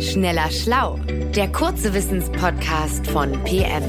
Schneller 0.00 0.50
Schlau, 0.50 0.98
der 1.34 1.50
kurze 1.50 1.92
Wissenspodcast 1.92 3.06
von 3.08 3.32
PM. 3.44 3.82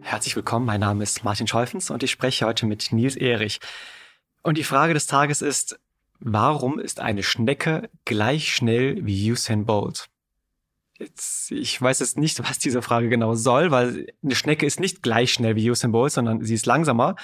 Herzlich 0.00 0.36
willkommen, 0.36 0.66
mein 0.66 0.80
Name 0.80 1.02
ist 1.02 1.24
Martin 1.24 1.46
Scholfens 1.46 1.90
und 1.90 2.02
ich 2.02 2.10
spreche 2.10 2.46
heute 2.46 2.64
mit 2.66 2.92
Nils 2.92 3.16
Erich. 3.16 3.58
Und 4.42 4.56
die 4.56 4.64
Frage 4.64 4.94
des 4.94 5.06
Tages 5.06 5.42
ist, 5.42 5.78
warum 6.20 6.78
ist 6.78 7.00
eine 7.00 7.22
Schnecke 7.22 7.90
gleich 8.04 8.54
schnell 8.54 9.04
wie 9.04 9.32
Usain 9.32 9.66
Bolt? 9.66 10.06
Jetzt, 10.98 11.50
ich 11.52 11.80
weiß 11.80 12.00
jetzt 12.00 12.16
nicht, 12.18 12.40
was 12.48 12.58
diese 12.58 12.80
Frage 12.80 13.08
genau 13.08 13.34
soll, 13.34 13.70
weil 13.70 14.06
eine 14.22 14.34
Schnecke 14.34 14.64
ist 14.64 14.80
nicht 14.80 15.02
gleich 15.02 15.32
schnell 15.32 15.54
wie 15.56 15.70
Usain 15.70 15.92
Bolt, 15.92 16.12
sondern 16.12 16.42
sie 16.42 16.54
ist 16.54 16.66
langsamer. 16.66 17.16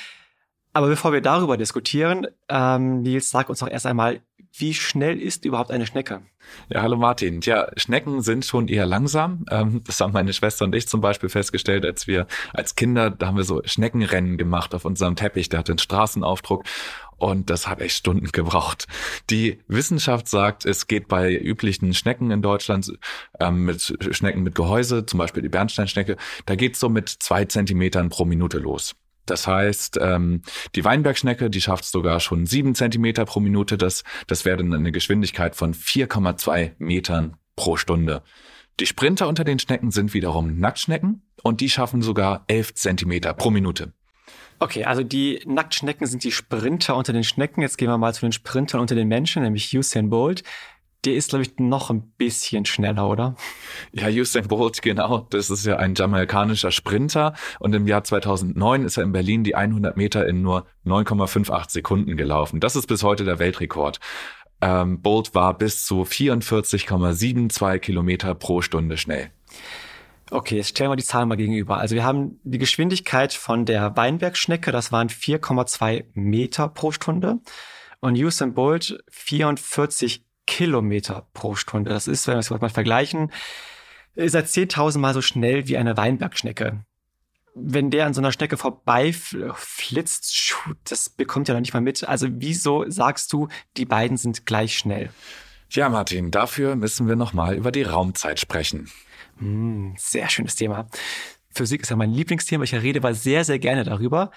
Aber 0.74 0.88
bevor 0.88 1.12
wir 1.12 1.20
darüber 1.20 1.56
diskutieren, 1.56 2.26
ähm, 2.48 3.02
Nils, 3.02 3.30
sag 3.30 3.48
uns 3.48 3.60
doch 3.60 3.68
erst 3.68 3.86
einmal, 3.86 4.22
wie 4.54 4.74
schnell 4.74 5.20
ist 5.20 5.44
überhaupt 5.44 5.70
eine 5.70 5.86
Schnecke? 5.86 6.22
Ja, 6.68 6.82
hallo 6.82 6.96
Martin. 6.96 7.40
Ja, 7.42 7.68
Schnecken 7.76 8.20
sind 8.20 8.44
schon 8.44 8.68
eher 8.68 8.86
langsam. 8.86 9.44
Ähm, 9.50 9.82
das 9.84 10.00
haben 10.00 10.12
meine 10.12 10.32
Schwester 10.32 10.64
und 10.64 10.74
ich 10.74 10.88
zum 10.88 11.00
Beispiel 11.00 11.28
festgestellt, 11.28 11.84
als 11.86 12.06
wir 12.06 12.26
als 12.52 12.74
Kinder, 12.74 13.10
da 13.10 13.28
haben 13.28 13.36
wir 13.36 13.44
so 13.44 13.62
Schneckenrennen 13.64 14.36
gemacht 14.36 14.74
auf 14.74 14.84
unserem 14.84 15.16
Teppich. 15.16 15.48
Der 15.48 15.60
hat 15.60 15.68
den 15.68 15.78
Straßenaufdruck 15.78 16.64
und 17.16 17.50
das 17.50 17.68
hat 17.68 17.80
echt 17.80 17.96
Stunden 17.96 18.26
gebraucht. 18.32 18.86
Die 19.30 19.60
Wissenschaft 19.68 20.28
sagt, 20.28 20.66
es 20.66 20.86
geht 20.86 21.08
bei 21.08 21.34
üblichen 21.34 21.94
Schnecken 21.94 22.30
in 22.30 22.42
Deutschland 22.42 22.92
ähm, 23.40 23.64
mit 23.64 23.96
Schnecken 24.10 24.42
mit 24.42 24.54
Gehäuse, 24.54 25.06
zum 25.06 25.18
Beispiel 25.18 25.42
die 25.42 25.48
Bernsteinschnecke, 25.48 26.16
da 26.46 26.56
geht's 26.56 26.80
so 26.80 26.88
mit 26.88 27.08
zwei 27.08 27.44
Zentimetern 27.44 28.08
pro 28.08 28.24
Minute 28.24 28.58
los. 28.58 28.94
Das 29.26 29.46
heißt, 29.46 29.98
ähm, 30.00 30.42
die 30.74 30.84
Weinbergschnecke, 30.84 31.50
die 31.50 31.60
schafft 31.60 31.84
sogar 31.84 32.20
schon 32.20 32.46
sieben 32.46 32.74
Zentimeter 32.74 33.24
pro 33.24 33.40
Minute. 33.40 33.78
Das, 33.78 34.04
das 34.26 34.44
wäre 34.44 34.58
dann 34.58 34.72
eine 34.72 34.92
Geschwindigkeit 34.92 35.54
von 35.54 35.74
4,2 35.74 36.72
Metern 36.78 37.36
pro 37.56 37.76
Stunde. 37.76 38.22
Die 38.80 38.86
Sprinter 38.86 39.28
unter 39.28 39.44
den 39.44 39.58
Schnecken 39.58 39.90
sind 39.90 40.14
wiederum 40.14 40.58
Nacktschnecken 40.58 41.22
und 41.42 41.60
die 41.60 41.70
schaffen 41.70 42.02
sogar 42.02 42.44
11 42.48 42.74
Zentimeter 42.74 43.34
pro 43.34 43.50
Minute. 43.50 43.92
Okay, 44.58 44.84
also 44.84 45.02
die 45.02 45.42
Nacktschnecken 45.44 46.06
sind 46.06 46.24
die 46.24 46.32
Sprinter 46.32 46.96
unter 46.96 47.12
den 47.12 47.24
Schnecken. 47.24 47.62
Jetzt 47.62 47.78
gehen 47.78 47.88
wir 47.88 47.98
mal 47.98 48.14
zu 48.14 48.22
den 48.22 48.32
Sprintern 48.32 48.80
unter 48.80 48.94
den 48.94 49.08
Menschen, 49.08 49.42
nämlich 49.42 49.76
Usain 49.76 50.08
Bolt 50.08 50.42
der 51.04 51.14
ist, 51.14 51.30
glaube 51.30 51.42
ich, 51.42 51.58
noch 51.58 51.90
ein 51.90 52.12
bisschen 52.16 52.64
schneller, 52.64 53.08
oder? 53.08 53.34
Ja, 53.92 54.08
Usain 54.08 54.46
Bolt, 54.46 54.82
genau. 54.82 55.26
Das 55.30 55.50
ist 55.50 55.66
ja 55.66 55.76
ein 55.76 55.94
jamaikanischer 55.94 56.70
Sprinter. 56.70 57.34
Und 57.58 57.74
im 57.74 57.86
Jahr 57.86 58.04
2009 58.04 58.84
ist 58.84 58.96
er 58.96 59.02
in 59.02 59.12
Berlin 59.12 59.42
die 59.42 59.56
100 59.56 59.96
Meter 59.96 60.26
in 60.26 60.42
nur 60.42 60.66
9,58 60.86 61.70
Sekunden 61.70 62.16
gelaufen. 62.16 62.60
Das 62.60 62.76
ist 62.76 62.86
bis 62.86 63.02
heute 63.02 63.24
der 63.24 63.38
Weltrekord. 63.38 63.98
Ähm, 64.60 65.02
Bolt 65.02 65.34
war 65.34 65.58
bis 65.58 65.84
zu 65.84 66.02
44,72 66.02 67.78
Kilometer 67.78 68.34
pro 68.36 68.62
Stunde 68.62 68.96
schnell. 68.96 69.30
Okay, 70.30 70.56
jetzt 70.56 70.68
stellen 70.68 70.90
wir 70.90 70.96
die 70.96 71.04
Zahlen 71.04 71.28
mal 71.28 71.36
gegenüber. 71.36 71.78
Also 71.78 71.96
wir 71.96 72.04
haben 72.04 72.40
die 72.44 72.58
Geschwindigkeit 72.58 73.34
von 73.34 73.66
der 73.66 73.96
Weinbergschnecke, 73.96 74.70
das 74.70 74.92
waren 74.92 75.08
4,2 75.08 76.04
Meter 76.14 76.68
pro 76.68 76.92
Stunde. 76.92 77.40
Und 78.00 78.16
Usain 78.16 78.54
Bolt 78.54 79.02
44 79.10 80.24
Kilometer 80.46 81.26
pro 81.34 81.54
Stunde. 81.54 81.90
Das 81.90 82.08
ist, 82.08 82.26
wenn 82.26 82.34
wir 82.34 82.40
es 82.40 82.50
mal 82.50 82.68
vergleichen, 82.68 83.30
ist 84.14 84.34
er 84.34 84.44
10.000 84.44 84.98
Mal 84.98 85.14
so 85.14 85.22
schnell 85.22 85.68
wie 85.68 85.76
eine 85.76 85.96
Weinbergschnecke. 85.96 86.84
Wenn 87.54 87.90
der 87.90 88.06
an 88.06 88.14
so 88.14 88.20
einer 88.20 88.32
Schnecke 88.32 88.56
vorbei 88.56 89.12
flitzt, 89.12 90.54
das 90.84 91.10
bekommt 91.10 91.48
er 91.48 91.54
noch 91.54 91.60
nicht 91.60 91.74
mal 91.74 91.80
mit. 91.80 92.08
Also 92.08 92.28
wieso 92.30 92.88
sagst 92.88 93.32
du, 93.32 93.48
die 93.76 93.84
beiden 93.84 94.16
sind 94.16 94.46
gleich 94.46 94.78
schnell? 94.78 95.10
Ja, 95.70 95.88
Martin, 95.88 96.30
dafür 96.30 96.76
müssen 96.76 97.08
wir 97.08 97.16
nochmal 97.16 97.54
über 97.54 97.72
die 97.72 97.82
Raumzeit 97.82 98.40
sprechen. 98.40 98.90
Hm, 99.38 99.94
sehr 99.98 100.28
schönes 100.28 100.54
Thema. 100.54 100.86
Physik 101.50 101.82
ist 101.82 101.90
ja 101.90 101.96
mein 101.96 102.12
Lieblingsthema. 102.12 102.64
Ich 102.64 102.74
rede 102.74 103.00
aber 103.00 103.14
sehr, 103.14 103.44
sehr 103.44 103.58
gerne 103.58 103.84
darüber. 103.84 104.30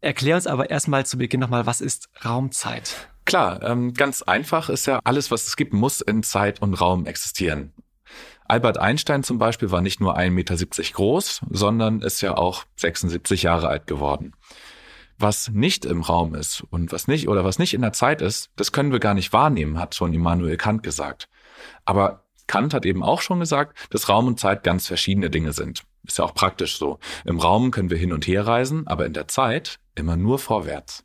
Erklär 0.00 0.36
uns 0.36 0.46
aber 0.46 0.70
erstmal 0.70 1.04
zu 1.04 1.18
Beginn 1.18 1.40
nochmal, 1.40 1.66
was 1.66 1.80
ist 1.80 2.08
Raumzeit? 2.24 3.08
Klar, 3.28 3.62
ähm, 3.62 3.92
ganz 3.92 4.22
einfach 4.22 4.70
ist 4.70 4.86
ja, 4.86 5.00
alles, 5.04 5.30
was 5.30 5.46
es 5.46 5.56
gibt, 5.56 5.74
muss 5.74 6.00
in 6.00 6.22
Zeit 6.22 6.62
und 6.62 6.72
Raum 6.72 7.04
existieren. 7.04 7.74
Albert 8.46 8.78
Einstein 8.78 9.22
zum 9.22 9.36
Beispiel 9.36 9.70
war 9.70 9.82
nicht 9.82 10.00
nur 10.00 10.16
1,70 10.16 10.30
Meter 10.30 10.56
groß, 10.94 11.42
sondern 11.50 12.00
ist 12.00 12.22
ja 12.22 12.38
auch 12.38 12.64
76 12.76 13.42
Jahre 13.42 13.68
alt 13.68 13.86
geworden. 13.86 14.32
Was 15.18 15.50
nicht 15.50 15.84
im 15.84 16.00
Raum 16.00 16.34
ist 16.34 16.64
und 16.70 16.90
was 16.90 17.06
nicht 17.06 17.28
oder 17.28 17.44
was 17.44 17.58
nicht 17.58 17.74
in 17.74 17.82
der 17.82 17.92
Zeit 17.92 18.22
ist, 18.22 18.48
das 18.56 18.72
können 18.72 18.92
wir 18.92 18.98
gar 18.98 19.12
nicht 19.12 19.30
wahrnehmen, 19.34 19.78
hat 19.78 19.94
schon 19.94 20.14
Immanuel 20.14 20.56
Kant 20.56 20.82
gesagt. 20.82 21.28
Aber 21.84 22.24
Kant 22.46 22.72
hat 22.72 22.86
eben 22.86 23.02
auch 23.02 23.20
schon 23.20 23.40
gesagt, 23.40 23.76
dass 23.90 24.08
Raum 24.08 24.26
und 24.26 24.40
Zeit 24.40 24.64
ganz 24.64 24.86
verschiedene 24.86 25.28
Dinge 25.28 25.52
sind. 25.52 25.82
Ist 26.06 26.16
ja 26.16 26.24
auch 26.24 26.32
praktisch 26.32 26.78
so. 26.78 26.98
Im 27.26 27.38
Raum 27.38 27.72
können 27.72 27.90
wir 27.90 27.98
hin 27.98 28.14
und 28.14 28.26
her 28.26 28.46
reisen, 28.46 28.86
aber 28.86 29.04
in 29.04 29.12
der 29.12 29.28
Zeit 29.28 29.80
immer 29.96 30.16
nur 30.16 30.38
vorwärts. 30.38 31.04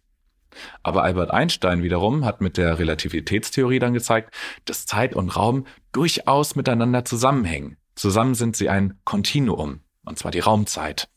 Aber 0.81 1.03
Albert 1.03 1.31
Einstein 1.31 1.83
wiederum 1.83 2.25
hat 2.25 2.41
mit 2.41 2.57
der 2.57 2.79
Relativitätstheorie 2.79 3.79
dann 3.79 3.93
gezeigt, 3.93 4.33
dass 4.65 4.85
Zeit 4.85 5.15
und 5.15 5.35
Raum 5.35 5.65
durchaus 5.91 6.55
miteinander 6.55 7.05
zusammenhängen. 7.05 7.77
Zusammen 7.95 8.35
sind 8.35 8.55
sie 8.55 8.69
ein 8.69 8.99
Kontinuum, 9.03 9.81
und 10.05 10.17
zwar 10.17 10.31
die 10.31 10.39
Raumzeit. 10.39 11.09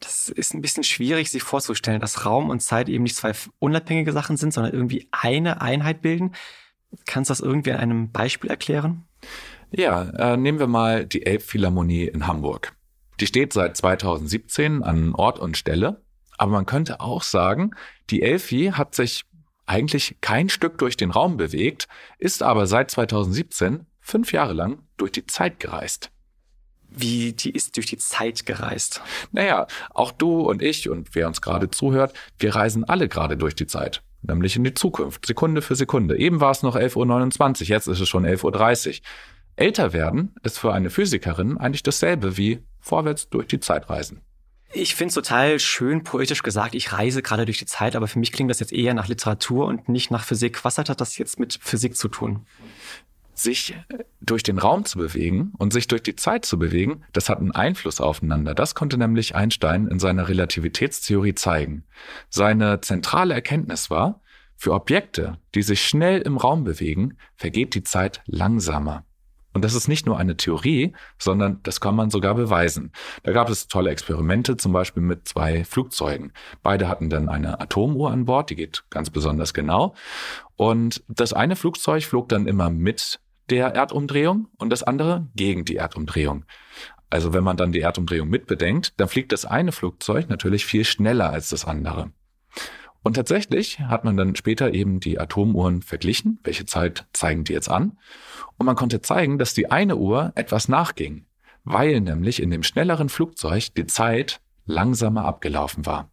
Das 0.00 0.28
ist 0.28 0.54
ein 0.54 0.60
bisschen 0.60 0.84
schwierig, 0.84 1.30
sich 1.30 1.42
vorzustellen, 1.42 2.00
dass 2.00 2.26
Raum 2.26 2.50
und 2.50 2.60
Zeit 2.60 2.88
eben 2.88 3.04
nicht 3.04 3.16
zwei 3.16 3.32
unabhängige 3.58 4.12
Sachen 4.12 4.36
sind, 4.36 4.52
sondern 4.52 4.72
irgendwie 4.72 5.08
eine 5.10 5.60
Einheit 5.60 6.02
bilden. 6.02 6.32
Kannst 7.06 7.30
du 7.30 7.32
das 7.32 7.40
irgendwie 7.40 7.72
an 7.72 7.80
einem 7.80 8.12
Beispiel 8.12 8.50
erklären? 8.50 9.04
Ja, 9.70 10.02
äh, 10.02 10.36
nehmen 10.36 10.58
wir 10.58 10.66
mal 10.66 11.06
die 11.06 11.26
Elbphilharmonie 11.26 12.04
in 12.06 12.26
Hamburg. 12.26 12.74
Die 13.20 13.26
steht 13.26 13.52
seit 13.52 13.76
2017 13.76 14.82
an 14.82 15.14
Ort 15.14 15.38
und 15.38 15.56
Stelle 15.56 16.02
aber 16.38 16.52
man 16.52 16.66
könnte 16.66 17.00
auch 17.00 17.22
sagen, 17.22 17.72
die 18.10 18.22
Elfi 18.22 18.72
hat 18.74 18.94
sich 18.94 19.24
eigentlich 19.66 20.16
kein 20.20 20.48
Stück 20.48 20.78
durch 20.78 20.96
den 20.96 21.10
Raum 21.10 21.36
bewegt, 21.36 21.88
ist 22.18 22.42
aber 22.42 22.66
seit 22.66 22.90
2017 22.90 23.86
fünf 24.00 24.32
Jahre 24.32 24.52
lang 24.52 24.78
durch 24.96 25.12
die 25.12 25.26
Zeit 25.26 25.58
gereist. 25.58 26.10
Wie, 26.88 27.32
die 27.32 27.50
ist 27.50 27.76
durch 27.76 27.86
die 27.86 27.98
Zeit 27.98 28.46
gereist? 28.46 29.02
Naja, 29.32 29.66
auch 29.90 30.12
du 30.12 30.40
und 30.40 30.62
ich 30.62 30.88
und 30.88 31.14
wer 31.14 31.26
uns 31.26 31.42
gerade 31.42 31.68
zuhört, 31.68 32.14
wir 32.38 32.54
reisen 32.54 32.84
alle 32.84 33.08
gerade 33.08 33.36
durch 33.36 33.54
die 33.54 33.66
Zeit. 33.66 34.02
Nämlich 34.22 34.56
in 34.56 34.64
die 34.64 34.74
Zukunft, 34.74 35.26
Sekunde 35.26 35.62
für 35.62 35.74
Sekunde. 35.74 36.16
Eben 36.16 36.40
war 36.40 36.52
es 36.52 36.62
noch 36.62 36.76
11.29 36.76 37.62
Uhr, 37.62 37.66
jetzt 37.68 37.86
ist 37.86 38.00
es 38.00 38.08
schon 38.08 38.24
11.30 38.24 38.88
Uhr. 38.88 38.94
Älter 39.56 39.92
werden 39.92 40.34
ist 40.42 40.58
für 40.58 40.72
eine 40.72 40.90
Physikerin 40.90 41.58
eigentlich 41.58 41.82
dasselbe 41.82 42.36
wie 42.36 42.62
vorwärts 42.80 43.28
durch 43.28 43.46
die 43.46 43.60
Zeit 43.60 43.90
reisen. 43.90 44.22
Ich 44.72 44.94
finde 44.94 45.08
es 45.08 45.14
total 45.14 45.58
schön 45.58 46.02
poetisch 46.02 46.42
gesagt, 46.42 46.74
ich 46.74 46.92
reise 46.92 47.22
gerade 47.22 47.44
durch 47.44 47.58
die 47.58 47.66
Zeit, 47.66 47.96
aber 47.96 48.08
für 48.08 48.18
mich 48.18 48.32
klingt 48.32 48.50
das 48.50 48.60
jetzt 48.60 48.72
eher 48.72 48.94
nach 48.94 49.08
Literatur 49.08 49.66
und 49.66 49.88
nicht 49.88 50.10
nach 50.10 50.24
Physik. 50.24 50.64
Was 50.64 50.76
hat 50.78 51.00
das 51.00 51.16
jetzt 51.18 51.38
mit 51.38 51.58
Physik 51.62 51.96
zu 51.96 52.08
tun? 52.08 52.46
Sich 53.32 53.74
äh, 53.88 54.04
durch 54.20 54.42
den 54.42 54.58
Raum 54.58 54.84
zu 54.84 54.98
bewegen 54.98 55.52
und 55.58 55.72
sich 55.72 55.86
durch 55.86 56.02
die 56.02 56.16
Zeit 56.16 56.44
zu 56.44 56.58
bewegen, 56.58 57.04
das 57.12 57.28
hat 57.28 57.38
einen 57.38 57.52
Einfluss 57.52 58.00
aufeinander. 58.00 58.54
Das 58.54 58.74
konnte 58.74 58.98
nämlich 58.98 59.34
Einstein 59.34 59.86
in 59.86 59.98
seiner 59.98 60.28
Relativitätstheorie 60.28 61.34
zeigen. 61.34 61.84
Seine 62.28 62.80
zentrale 62.80 63.34
Erkenntnis 63.34 63.88
war, 63.88 64.20
für 64.56 64.72
Objekte, 64.72 65.38
die 65.54 65.62
sich 65.62 65.86
schnell 65.86 66.20
im 66.22 66.38
Raum 66.38 66.64
bewegen, 66.64 67.16
vergeht 67.36 67.74
die 67.74 67.82
Zeit 67.82 68.22
langsamer. 68.26 69.05
Und 69.56 69.64
das 69.64 69.72
ist 69.72 69.88
nicht 69.88 70.04
nur 70.04 70.18
eine 70.18 70.36
Theorie, 70.36 70.92
sondern 71.18 71.60
das 71.62 71.80
kann 71.80 71.96
man 71.96 72.10
sogar 72.10 72.34
beweisen. 72.34 72.92
Da 73.22 73.32
gab 73.32 73.48
es 73.48 73.68
tolle 73.68 73.88
Experimente, 73.88 74.58
zum 74.58 74.70
Beispiel 74.70 75.02
mit 75.02 75.26
zwei 75.26 75.64
Flugzeugen. 75.64 76.34
Beide 76.62 76.88
hatten 76.88 77.08
dann 77.08 77.30
eine 77.30 77.58
Atomuhr 77.58 78.10
an 78.10 78.26
Bord, 78.26 78.50
die 78.50 78.54
geht 78.54 78.84
ganz 78.90 79.08
besonders 79.08 79.54
genau. 79.54 79.94
Und 80.56 81.02
das 81.08 81.32
eine 81.32 81.56
Flugzeug 81.56 82.04
flog 82.04 82.28
dann 82.28 82.46
immer 82.46 82.68
mit 82.68 83.18
der 83.48 83.68
Erdumdrehung 83.68 84.48
und 84.58 84.68
das 84.68 84.82
andere 84.82 85.26
gegen 85.34 85.64
die 85.64 85.76
Erdumdrehung. 85.76 86.44
Also 87.08 87.32
wenn 87.32 87.42
man 87.42 87.56
dann 87.56 87.72
die 87.72 87.80
Erdumdrehung 87.80 88.28
mitbedenkt, 88.28 88.92
dann 89.00 89.08
fliegt 89.08 89.32
das 89.32 89.46
eine 89.46 89.72
Flugzeug 89.72 90.28
natürlich 90.28 90.66
viel 90.66 90.84
schneller 90.84 91.30
als 91.30 91.48
das 91.48 91.64
andere. 91.64 92.10
Und 93.06 93.14
tatsächlich 93.14 93.78
hat 93.78 94.02
man 94.02 94.16
dann 94.16 94.34
später 94.34 94.74
eben 94.74 94.98
die 94.98 95.20
Atomuhren 95.20 95.80
verglichen, 95.80 96.40
welche 96.42 96.66
Zeit 96.66 97.06
zeigen 97.12 97.44
die 97.44 97.52
jetzt 97.52 97.68
an. 97.68 97.96
Und 98.58 98.66
man 98.66 98.74
konnte 98.74 99.00
zeigen, 99.00 99.38
dass 99.38 99.54
die 99.54 99.70
eine 99.70 99.94
Uhr 99.94 100.32
etwas 100.34 100.66
nachging, 100.66 101.24
weil 101.62 102.00
nämlich 102.00 102.42
in 102.42 102.50
dem 102.50 102.64
schnelleren 102.64 103.08
Flugzeug 103.08 103.72
die 103.76 103.86
Zeit 103.86 104.40
langsamer 104.64 105.24
abgelaufen 105.24 105.86
war. 105.86 106.10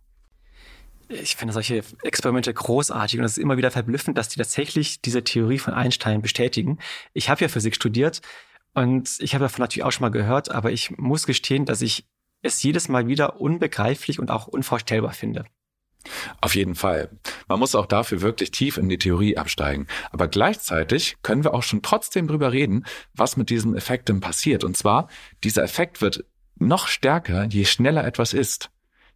Ich 1.10 1.36
finde 1.36 1.56
solche 1.56 1.82
Experimente 2.04 2.54
großartig 2.54 3.18
und 3.18 3.26
es 3.26 3.38
ist 3.38 3.44
immer 3.44 3.58
wieder 3.58 3.72
verblüffend, 3.72 4.16
dass 4.16 4.30
die 4.30 4.38
tatsächlich 4.38 5.02
diese 5.02 5.24
Theorie 5.24 5.58
von 5.58 5.74
Einstein 5.74 6.22
bestätigen. 6.22 6.78
Ich 7.14 7.28
habe 7.28 7.42
ja 7.42 7.48
Physik 7.48 7.74
studiert 7.74 8.22
und 8.76 9.18
ich 9.18 9.34
habe 9.34 9.46
davon 9.46 9.64
natürlich 9.64 9.84
auch 9.84 9.92
schon 9.92 10.04
mal 10.04 10.10
gehört, 10.10 10.52
aber 10.52 10.72
ich 10.72 10.96
muss 10.96 11.26
gestehen, 11.26 11.66
dass 11.66 11.82
ich 11.82 12.06
es 12.44 12.62
jedes 12.62 12.88
Mal 12.88 13.08
wieder 13.08 13.42
unbegreiflich 13.42 14.20
und 14.20 14.30
auch 14.30 14.46
unvorstellbar 14.46 15.14
finde. 15.14 15.46
Auf 16.42 16.56
jeden 16.56 16.76
Fall. 16.76 17.10
Man 17.48 17.60
muss 17.60 17.76
auch 17.76 17.86
dafür 17.86 18.22
wirklich 18.22 18.52
tief 18.52 18.78
in 18.78 18.90
die 18.90 18.98
Theorie 18.98 19.38
absteigen. 19.38 19.88
Aber 20.12 20.28
gleichzeitig 20.28 21.18
können 21.24 21.44
wir 21.44 21.54
auch 21.54 21.64
schon 21.64 21.82
trotzdem 21.82 22.28
drüber 22.28 22.52
reden, 22.52 22.86
was 23.14 23.38
mit 23.38 23.50
diesem 23.50 23.76
Effekt 23.76 24.10
denn 24.10 24.20
passiert. 24.20 24.64
Und 24.64 24.76
zwar, 24.76 25.08
dieser 25.44 25.64
Effekt 25.64 26.02
wird 26.02 26.26
noch 26.58 26.88
stärker, 26.88 27.46
je 27.46 27.66
schneller 27.66 28.06
etwas 28.06 28.34
ist. 28.34 28.70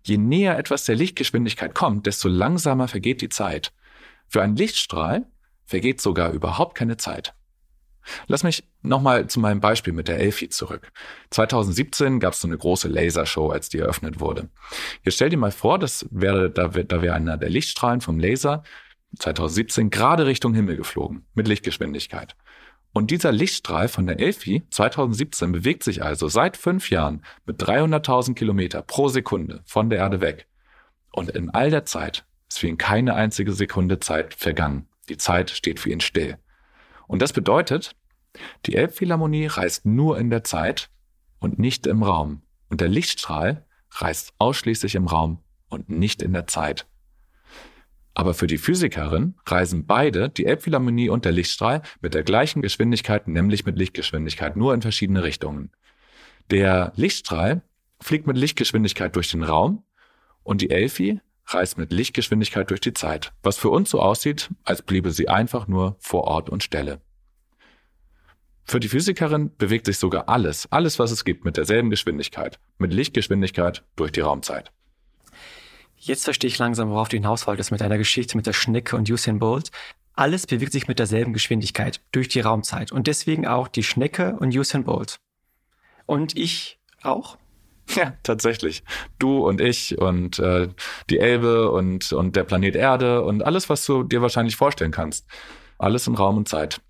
Je 0.03 0.17
näher 0.17 0.57
etwas 0.57 0.85
der 0.85 0.95
Lichtgeschwindigkeit 0.95 1.75
kommt, 1.75 2.05
desto 2.05 2.29
langsamer 2.29 2.87
vergeht 2.87 3.21
die 3.21 3.29
Zeit. 3.29 3.73
Für 4.27 4.41
einen 4.41 4.55
Lichtstrahl 4.55 5.27
vergeht 5.65 6.01
sogar 6.01 6.31
überhaupt 6.31 6.75
keine 6.75 6.97
Zeit. 6.97 7.33
Lass 8.27 8.43
mich 8.43 8.63
nochmal 8.81 9.27
zu 9.27 9.39
meinem 9.39 9.59
Beispiel 9.59 9.93
mit 9.93 10.07
der 10.07 10.19
Elfi 10.19 10.49
zurück. 10.49 10.91
2017 11.31 12.19
gab 12.19 12.33
es 12.33 12.41
so 12.41 12.47
eine 12.47 12.57
große 12.57 12.87
Lasershow, 12.87 13.49
als 13.49 13.69
die 13.69 13.79
eröffnet 13.79 14.19
wurde. 14.19 14.49
Jetzt 15.03 15.15
stell 15.15 15.29
dir 15.29 15.37
mal 15.37 15.51
vor, 15.51 15.79
das 15.79 16.05
wäre, 16.11 16.49
da 16.49 16.73
wäre 16.73 16.85
da 16.85 17.01
wär 17.01 17.15
einer 17.15 17.37
der 17.37 17.49
Lichtstrahlen 17.49 18.01
vom 18.01 18.19
Laser 18.19 18.63
2017 19.19 19.89
gerade 19.89 20.25
Richtung 20.25 20.53
Himmel 20.53 20.77
geflogen, 20.77 21.25
mit 21.33 21.47
Lichtgeschwindigkeit. 21.47 22.35
Und 22.93 23.11
dieser 23.11 23.31
Lichtstrahl 23.31 23.89
von 23.89 24.07
der 24.07 24.19
Elfi 24.19 24.63
2017 24.71 25.51
bewegt 25.51 25.83
sich 25.83 26.03
also 26.03 26.27
seit 26.29 26.57
fünf 26.57 26.89
Jahren 26.89 27.23
mit 27.45 27.61
300.000 27.61 28.33
Kilometer 28.33 28.81
pro 28.81 29.07
Sekunde 29.07 29.61
von 29.65 29.89
der 29.89 29.99
Erde 29.99 30.21
weg. 30.21 30.47
Und 31.11 31.29
in 31.29 31.49
all 31.49 31.69
der 31.69 31.85
Zeit 31.85 32.25
ist 32.49 32.59
für 32.59 32.67
ihn 32.67 32.77
keine 32.77 33.13
einzige 33.13 33.53
Sekunde 33.53 33.99
Zeit 33.99 34.33
vergangen. 34.33 34.87
Die 35.09 35.17
Zeit 35.17 35.51
steht 35.51 35.79
für 35.79 35.91
ihn 35.91 35.99
still. 35.99 36.37
Und 37.07 37.21
das 37.21 37.33
bedeutet, 37.33 37.95
die 38.65 38.75
Elbphilharmonie 38.75 39.47
reist 39.47 39.85
nur 39.85 40.17
in 40.19 40.29
der 40.29 40.43
Zeit 40.43 40.89
und 41.39 41.59
nicht 41.59 41.87
im 41.87 42.03
Raum. 42.03 42.41
Und 42.69 42.81
der 42.81 42.89
Lichtstrahl 42.89 43.65
reist 43.91 44.33
ausschließlich 44.37 44.95
im 44.95 45.07
Raum 45.07 45.39
und 45.69 45.89
nicht 45.89 46.21
in 46.21 46.33
der 46.33 46.47
Zeit. 46.47 46.87
Aber 48.13 48.33
für 48.33 48.47
die 48.47 48.57
Physikerin 48.57 49.35
reisen 49.45 49.85
beide, 49.85 50.29
die 50.29 50.47
Elbphilharmonie 50.47 51.09
und 51.09 51.23
der 51.23 51.31
Lichtstrahl, 51.31 51.83
mit 52.01 52.15
der 52.15 52.23
gleichen 52.23 52.63
Geschwindigkeit, 52.63 53.27
nämlich 53.27 53.65
mit 53.65 53.77
Lichtgeschwindigkeit, 53.77 54.55
nur 54.55 54.73
in 54.73 54.81
verschiedene 54.81 55.23
Richtungen. 55.23 55.71
Der 56.49 56.93
Lichtstrahl 56.95 57.61
fliegt 58.01 58.25
mit 58.25 58.37
Lichtgeschwindigkeit 58.37 59.15
durch 59.15 59.29
den 59.29 59.43
Raum 59.43 59.83
und 60.43 60.61
die 60.61 60.71
Elfi 60.71 61.19
reist 61.45 61.77
mit 61.77 61.91
Lichtgeschwindigkeit 61.91 62.69
durch 62.69 62.81
die 62.81 62.93
Zeit, 62.93 63.33
was 63.43 63.57
für 63.57 63.69
uns 63.69 63.89
so 63.89 64.01
aussieht, 64.01 64.49
als 64.63 64.81
bliebe 64.81 65.11
sie 65.11 65.29
einfach 65.29 65.67
nur 65.67 65.95
vor 65.99 66.23
Ort 66.23 66.49
und 66.49 66.63
Stelle. 66.63 67.01
Für 68.69 68.81
die 68.81 68.89
Physikerin 68.89 69.55
bewegt 69.57 69.85
sich 69.85 69.97
sogar 69.97 70.27
alles, 70.27 70.69
alles 70.71 70.99
was 70.99 71.11
es 71.11 71.23
gibt, 71.23 71.45
mit 71.45 71.55
derselben 71.55 71.89
Geschwindigkeit, 71.89 72.59
mit 72.77 72.91
Lichtgeschwindigkeit 72.91 73.83
durch 73.95 74.11
die 74.11 74.19
Raumzeit. 74.19 74.71
Jetzt 75.95 76.25
verstehe 76.25 76.49
ich 76.49 76.57
langsam, 76.57 76.89
worauf 76.89 77.07
du 77.07 77.15
hinaus 77.15 77.47
wolltest 77.47 77.71
mit 77.71 77.79
deiner 77.79 77.97
Geschichte 77.97 78.35
mit 78.35 78.45
der 78.45 78.53
Schnecke 78.53 78.97
und 78.97 79.09
Usain 79.09 79.39
Bolt. 79.39 79.71
Alles 80.13 80.45
bewegt 80.47 80.73
sich 80.73 80.87
mit 80.87 80.99
derselben 80.99 81.31
Geschwindigkeit 81.31 82.01
durch 82.11 82.27
die 82.27 82.41
Raumzeit 82.41 82.91
und 82.91 83.07
deswegen 83.07 83.47
auch 83.47 83.69
die 83.69 83.83
Schnecke 83.83 84.35
und 84.39 84.55
Usain 84.55 84.83
Bolt. 84.83 85.19
Und 86.05 86.37
ich 86.37 86.79
auch? 87.03 87.37
Ja, 87.95 88.13
tatsächlich. 88.23 88.83
Du 89.17 89.47
und 89.47 89.61
ich 89.61 89.97
und 89.97 90.39
äh, 90.39 90.67
die 91.09 91.19
Elbe 91.19 91.71
und, 91.71 92.11
und 92.11 92.35
der 92.35 92.43
Planet 92.43 92.75
Erde 92.75 93.23
und 93.23 93.43
alles, 93.43 93.69
was 93.69 93.85
du 93.85 94.03
dir 94.03 94.21
wahrscheinlich 94.21 94.57
vorstellen 94.57 94.91
kannst. 94.91 95.25
Alles 95.77 96.05
in 96.05 96.15
Raum 96.15 96.35
und 96.35 96.49
Zeit. 96.49 96.81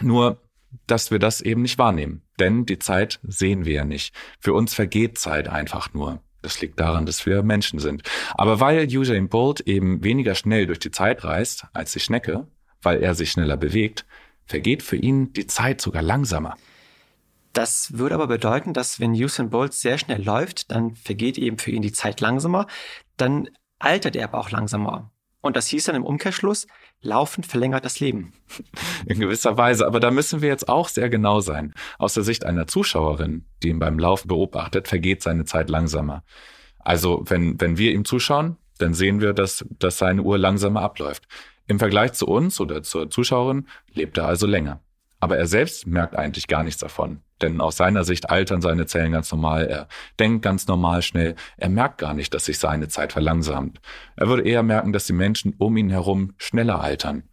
Nur, 0.00 0.40
dass 0.86 1.10
wir 1.10 1.18
das 1.18 1.40
eben 1.40 1.62
nicht 1.62 1.78
wahrnehmen. 1.78 2.22
Denn 2.38 2.66
die 2.66 2.78
Zeit 2.78 3.20
sehen 3.22 3.64
wir 3.64 3.74
ja 3.74 3.84
nicht. 3.84 4.14
Für 4.40 4.52
uns 4.52 4.74
vergeht 4.74 5.18
Zeit 5.18 5.48
einfach 5.48 5.94
nur. 5.94 6.20
Das 6.42 6.60
liegt 6.60 6.78
daran, 6.78 7.06
dass 7.06 7.24
wir 7.24 7.42
Menschen 7.42 7.78
sind. 7.78 8.02
Aber 8.34 8.60
weil 8.60 8.86
Usain 8.86 9.28
Bolt 9.28 9.60
eben 9.60 10.04
weniger 10.04 10.34
schnell 10.34 10.66
durch 10.66 10.78
die 10.78 10.90
Zeit 10.90 11.24
reist 11.24 11.66
als 11.72 11.92
die 11.92 12.00
Schnecke, 12.00 12.46
weil 12.82 13.02
er 13.02 13.14
sich 13.14 13.30
schneller 13.30 13.56
bewegt, 13.56 14.04
vergeht 14.44 14.82
für 14.82 14.96
ihn 14.96 15.32
die 15.32 15.46
Zeit 15.46 15.80
sogar 15.80 16.02
langsamer. 16.02 16.56
Das 17.54 17.96
würde 17.96 18.16
aber 18.16 18.26
bedeuten, 18.26 18.74
dass 18.74 19.00
wenn 19.00 19.12
Usain 19.12 19.48
Bolt 19.48 19.72
sehr 19.72 19.96
schnell 19.96 20.22
läuft, 20.22 20.70
dann 20.70 20.96
vergeht 20.96 21.38
eben 21.38 21.56
für 21.56 21.70
ihn 21.70 21.82
die 21.82 21.92
Zeit 21.92 22.20
langsamer, 22.20 22.66
dann 23.16 23.48
altert 23.78 24.16
er 24.16 24.24
aber 24.24 24.38
auch 24.38 24.50
langsamer. 24.50 25.12
Und 25.40 25.56
das 25.56 25.68
hieß 25.68 25.84
dann 25.84 25.96
im 25.96 26.04
Umkehrschluss, 26.04 26.66
Laufen 27.04 27.44
verlängert 27.44 27.84
das 27.84 28.00
Leben. 28.00 28.32
In 29.06 29.20
gewisser 29.20 29.56
Weise, 29.56 29.86
aber 29.86 30.00
da 30.00 30.10
müssen 30.10 30.42
wir 30.42 30.48
jetzt 30.48 30.68
auch 30.68 30.88
sehr 30.88 31.08
genau 31.10 31.40
sein. 31.40 31.74
Aus 31.98 32.14
der 32.14 32.24
Sicht 32.24 32.44
einer 32.44 32.66
Zuschauerin, 32.66 33.44
die 33.62 33.68
ihn 33.68 33.78
beim 33.78 33.98
Laufen 33.98 34.28
beobachtet, 34.28 34.88
vergeht 34.88 35.22
seine 35.22 35.44
Zeit 35.44 35.70
langsamer. 35.70 36.24
Also 36.78 37.24
wenn, 37.26 37.60
wenn 37.60 37.78
wir 37.78 37.92
ihm 37.92 38.04
zuschauen, 38.04 38.56
dann 38.78 38.94
sehen 38.94 39.20
wir, 39.20 39.32
dass, 39.32 39.64
dass 39.78 39.98
seine 39.98 40.22
Uhr 40.22 40.38
langsamer 40.38 40.82
abläuft. 40.82 41.26
Im 41.66 41.78
Vergleich 41.78 42.12
zu 42.12 42.26
uns 42.26 42.60
oder 42.60 42.82
zur 42.82 43.10
Zuschauerin 43.10 43.68
lebt 43.92 44.18
er 44.18 44.26
also 44.26 44.46
länger. 44.46 44.80
Aber 45.20 45.38
er 45.38 45.46
selbst 45.46 45.86
merkt 45.86 46.16
eigentlich 46.16 46.48
gar 46.48 46.62
nichts 46.64 46.80
davon. 46.80 47.20
Denn 47.44 47.60
aus 47.60 47.76
seiner 47.76 48.04
Sicht 48.04 48.30
altern 48.30 48.62
seine 48.62 48.86
Zellen 48.86 49.12
ganz 49.12 49.30
normal, 49.30 49.66
er 49.66 49.88
denkt 50.18 50.42
ganz 50.42 50.66
normal 50.66 51.02
schnell, 51.02 51.34
er 51.58 51.68
merkt 51.68 51.98
gar 51.98 52.14
nicht, 52.14 52.32
dass 52.32 52.46
sich 52.46 52.58
seine 52.58 52.88
Zeit 52.88 53.12
verlangsamt. 53.12 53.80
Er 54.16 54.28
würde 54.28 54.44
eher 54.44 54.62
merken, 54.62 54.94
dass 54.94 55.06
die 55.06 55.12
Menschen 55.12 55.54
um 55.58 55.76
ihn 55.76 55.90
herum 55.90 56.32
schneller 56.38 56.80
altern. 56.80 57.24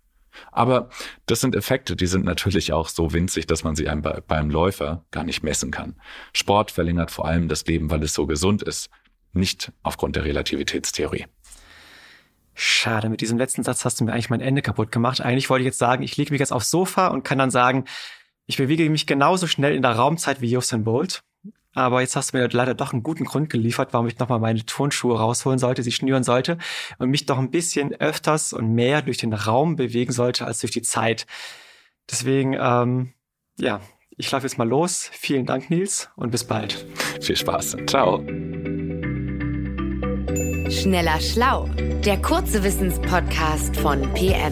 Aber 0.52 0.90
das 1.28 1.40
sind 1.40 1.56
Effekte, 1.56 1.96
die 1.96 2.08
sind 2.08 2.25
natürlich 2.25 2.74
auch 2.74 2.90
so 2.90 3.13
winzig, 3.13 3.48
dass 3.48 3.63
man 3.63 3.75
sie 3.75 3.88
einem 3.88 4.02
beim 4.02 4.50
Läufer 4.50 5.06
gar 5.12 5.24
nicht 5.24 5.44
messen 5.44 5.72
kann. 5.72 5.96
Sport 6.34 6.72
verlängert 6.72 7.10
vor 7.12 7.25
allem 7.25 7.48
das 7.48 7.66
Leben, 7.66 7.90
weil 7.90 8.04
es 8.04 8.13
so 8.13 8.28
gesund 8.28 8.62
ist, 8.63 8.90
nicht 9.31 9.72
aufgrund 9.81 10.18
der 10.18 10.25
Relativitätstheorie. 10.25 11.25
Schade, 12.54 13.08
mit 13.08 13.22
diesem 13.22 13.38
letzten 13.38 13.63
Satz 13.63 13.86
hast 13.86 14.02
du 14.02 14.04
mir 14.04 14.12
eigentlich 14.12 14.30
mein 14.30 14.42
Ende 14.42 14.62
kaputt 14.62 14.92
gemacht. 14.92 15.22
Eigentlich 15.22 15.50
wollte 15.50 15.62
ich 15.62 15.68
jetzt 15.68 15.80
sagen, 15.80 16.04
ich 16.04 16.18
lege 16.18 16.31
mich 16.31 16.40
jetzt 16.40 16.52
aufs 16.52 16.69
Sofa 16.69 17.08
und 17.08 17.24
kann 17.24 17.38
dann 17.38 17.50
sagen, 17.50 17.86
ich 18.51 18.57
bewege 18.57 18.89
mich 18.89 19.07
genauso 19.07 19.48
schnell 19.48 19.74
in 19.74 19.81
der 19.81 19.94
Raumzeit 19.94 20.42
wie 20.42 20.57
Usain 20.57 20.83
Bolt. 20.83 21.24
Aber 21.74 22.01
jetzt 22.01 22.18
hast 22.18 22.33
du 22.33 22.38
mir 22.38 22.50
leider 22.50 22.74
doch 22.74 22.92
einen 22.92 23.01
guten 23.01 23.24
Grund 23.24 23.50
geliefert, 23.50 23.94
warum 23.94 24.07
ich 24.07 24.19
nochmal 24.19 24.39
meine 24.39 24.65
Turnschuhe 24.65 25.18
rausholen 25.18 25.57
sollte, 25.57 25.83
sie 25.83 25.94
schnüren 25.94 26.24
sollte 26.24 26.57
und 26.98 27.09
mich 27.09 27.25
doch 27.25 27.38
ein 27.38 27.50
bisschen 27.50 27.94
öfters 27.94 28.51
und 28.51 28.74
mehr 28.74 29.03
durch 29.03 29.18
den 29.18 29.31
Raum 29.31 29.77
bewegen 29.77 30.12
sollte 30.12 30.45
als 30.45 30.59
durch 30.59 30.74
die 30.74 30.81
Zeit. 30.81 31.27
Deswegen, 32.09 32.57
ähm, 32.59 33.13
ja, 33.57 33.80
ich 34.18 34.30
laufe 34.30 34.45
jetzt 34.45 34.57
mal 34.57 34.68
los. 34.68 35.09
Vielen 35.13 35.45
Dank, 35.45 35.69
Nils, 35.69 36.09
und 36.18 36.31
bis 36.31 36.44
bald. 36.44 36.86
Viel 37.21 37.38
Spaß. 37.38 37.77
Ciao. 37.88 38.18
Schneller 40.69 41.21
Schlau, 41.21 41.69
der 42.03 42.21
kurze 42.21 42.65
Wissenspodcast 42.65 43.77
von 43.77 44.01
PM. 44.13 44.51